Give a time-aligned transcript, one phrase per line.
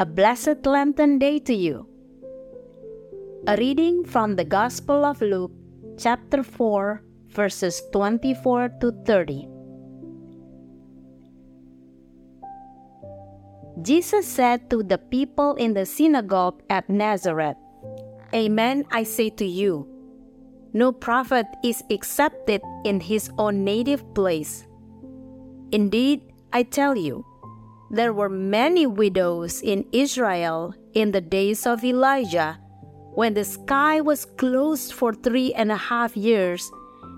[0.00, 1.84] A blessed Lenten day to you.
[3.48, 5.50] A reading from the Gospel of Luke,
[5.98, 7.02] chapter 4,
[7.34, 9.48] verses 24 to 30.
[13.82, 17.56] Jesus said to the people in the synagogue at Nazareth,
[18.32, 19.88] Amen, I say to you,
[20.72, 24.64] no prophet is accepted in his own native place.
[25.72, 27.26] Indeed, I tell you,
[27.90, 32.58] there were many widows in Israel in the days of Elijah,
[33.14, 36.70] when the sky was closed for three and a half years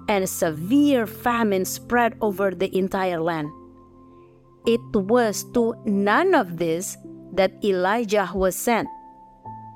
[0.08, 3.48] and severe famine spread over the entire land.
[4.66, 6.96] It was to none of this
[7.32, 8.88] that Elijah was sent,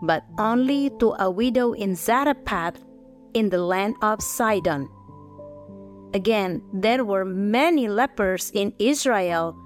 [0.03, 2.79] but only to a widow in Zarephath
[3.35, 4.89] in the land of Sidon.
[6.15, 9.57] Again, there were many lepers in Israel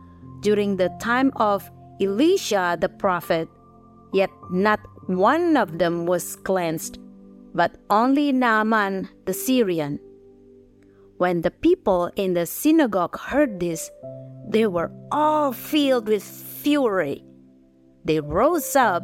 [0.40, 3.48] during the time of Elisha the prophet,
[4.12, 6.98] yet not one of them was cleansed,
[7.54, 9.98] but only Naaman the Syrian.
[11.16, 13.90] When the people in the synagogue heard this,
[14.48, 17.24] they were all filled with fury.
[18.04, 19.02] They rose up,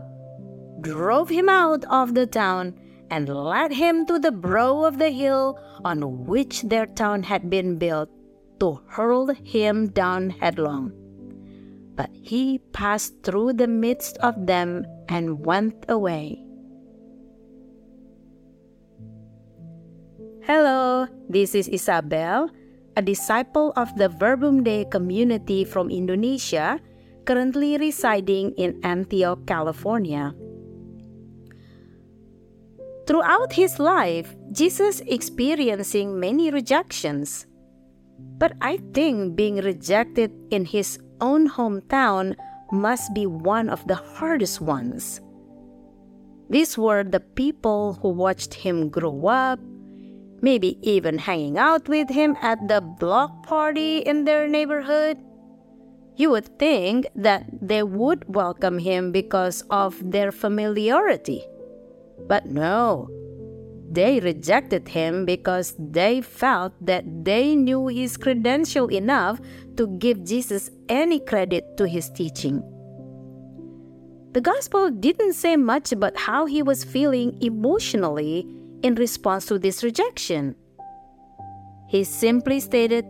[0.81, 2.79] drove him out of the town,
[3.11, 7.77] and led him to the brow of the hill on which their town had been
[7.79, 8.09] built,
[8.61, 11.04] to hurl him down headlong.
[11.95, 16.43] But he passed through the midst of them and went away.
[20.43, 22.51] Hello, this is Isabel,
[22.97, 26.79] a disciple of the Verbum Dei community from Indonesia,
[27.25, 30.35] currently residing in Antioch, California.
[33.07, 37.47] Throughout his life, Jesus experiencing many rejections.
[38.39, 42.37] But I think being rejected in his own hometown
[42.73, 45.21] must be one of the hardest ones.
[46.51, 49.59] These were the people who watched him grow up,
[50.43, 55.19] maybe even hanging out with him at the block party in their neighborhood.
[56.17, 61.45] You would think that they would welcome him because of their familiarity.
[62.29, 63.09] But no,
[63.95, 69.41] they rejected him because they felt that they knew his credential enough
[69.77, 72.63] to give Jesus any credit to his teaching.
[74.33, 78.47] The gospel didn't say much about how he was feeling emotionally
[78.83, 80.57] in response to this rejection.
[81.89, 83.07] He simply stated,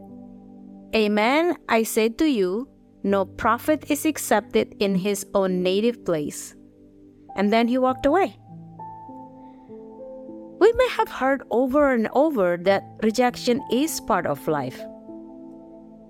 [0.94, 2.68] Amen, I say to you,
[3.02, 6.54] no prophet is accepted in his own native place.
[7.36, 8.36] And then he walked away.
[10.74, 14.80] May have heard over and over that rejection is part of life.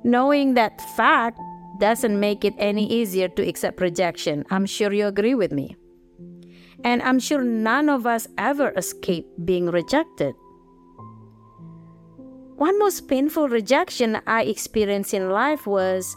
[0.04, 1.38] Knowing that fact
[1.80, 4.44] doesn't make it any easier to accept rejection.
[4.50, 5.76] I'm sure you agree with me.
[6.82, 10.34] And I'm sure none of us ever escape being rejected.
[12.56, 16.16] One most painful rejection I experienced in life was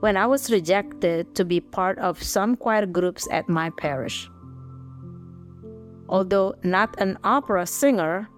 [0.00, 4.28] when I was rejected to be part of some choir groups at my parish.
[6.08, 8.28] Although not an opera singer,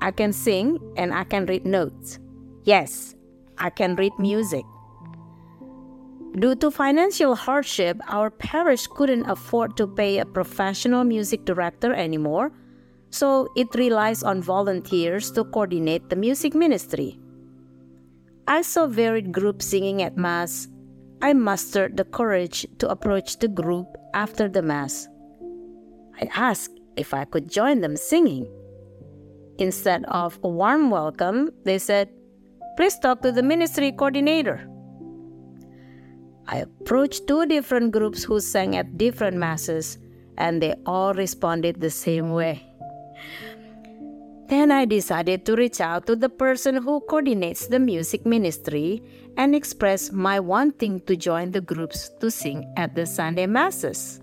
[0.00, 2.18] I can sing and I can read notes.
[2.64, 3.14] Yes,
[3.58, 4.64] I can read music.
[6.38, 12.52] Due to financial hardship, our parish couldn't afford to pay a professional music director anymore,
[13.08, 17.18] so it relies on volunteers to coordinate the music ministry.
[18.46, 20.68] I saw varied groups singing at Mass.
[21.22, 25.08] I mustered the courage to approach the group after the Mass.
[26.20, 28.46] I asked if I could join them singing.
[29.58, 32.10] Instead of a warm welcome, they said,
[32.76, 34.68] Please talk to the ministry coordinator.
[36.46, 39.98] I approached two different groups who sang at different masses,
[40.36, 42.62] and they all responded the same way.
[44.48, 49.02] Then I decided to reach out to the person who coordinates the music ministry
[49.36, 54.20] and express my wanting to join the groups to sing at the Sunday masses.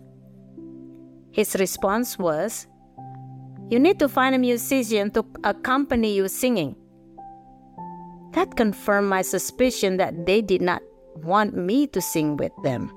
[1.33, 2.67] His response was,
[3.69, 6.75] You need to find a musician to accompany you singing.
[8.33, 10.83] That confirmed my suspicion that they did not
[11.15, 12.93] want me to sing with them.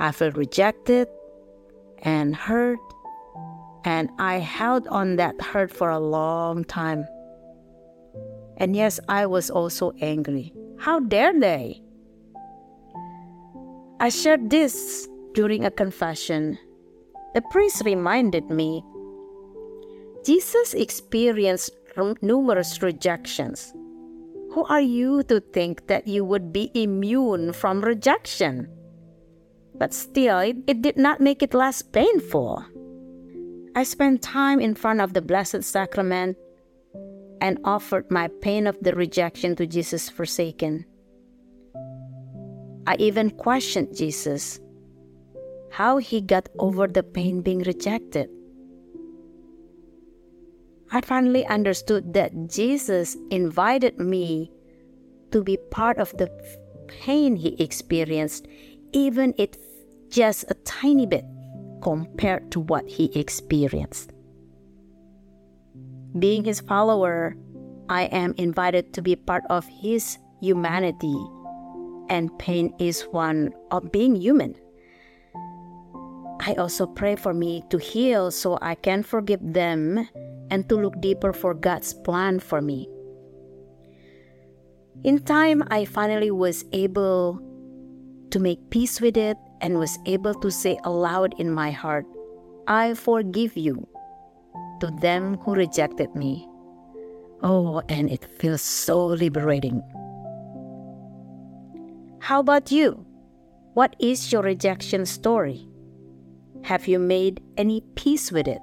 [0.00, 1.06] I felt rejected
[2.02, 2.80] and hurt,
[3.84, 7.06] and I held on that hurt for a long time.
[8.56, 10.52] And yes, I was also angry.
[10.78, 11.80] How dare they?
[14.00, 16.58] I shared this during a confession
[17.34, 18.84] the priest reminded me
[20.24, 21.70] Jesus experienced
[22.20, 23.72] numerous rejections.
[24.52, 28.68] Who are you to think that you would be immune from rejection?
[29.74, 32.64] But still, it, it did not make it less painful.
[33.74, 36.36] I spent time in front of the Blessed Sacrament
[37.40, 40.84] and offered my pain of the rejection to Jesus forsaken.
[42.86, 44.60] I even questioned Jesus
[45.70, 48.28] how he got over the pain being rejected.
[50.92, 54.50] I finally understood that Jesus invited me
[55.30, 56.28] to be part of the
[56.88, 58.48] pain he experienced,
[58.92, 59.50] even if
[60.08, 61.24] just a tiny bit
[61.82, 64.10] compared to what he experienced.
[66.18, 67.36] Being his follower,
[67.88, 71.16] I am invited to be part of his humanity,
[72.08, 74.56] and pain is one of being human.
[76.50, 80.08] I also pray for me to heal so I can forgive them
[80.50, 82.88] and to look deeper for God's plan for me.
[85.04, 87.38] In time, I finally was able
[88.32, 92.04] to make peace with it and was able to say aloud in my heart,
[92.66, 93.86] I forgive you
[94.80, 96.48] to them who rejected me.
[97.44, 99.82] Oh, and it feels so liberating.
[102.18, 103.06] How about you?
[103.74, 105.69] What is your rejection story?
[106.62, 108.60] Have you made any peace with it?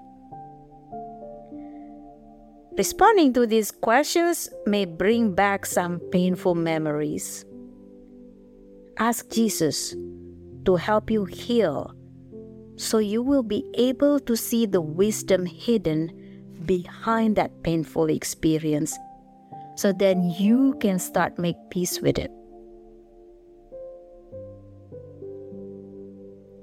[2.78, 7.44] Responding to these questions may bring back some painful memories.
[9.00, 9.96] Ask Jesus
[10.66, 11.94] to help you heal
[12.76, 16.12] so you will be able to see the wisdom hidden
[16.66, 18.96] behind that painful experience
[19.76, 22.32] so then you can start make peace with it.